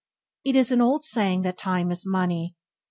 [0.43, 2.55] It is an old saying that "time is money".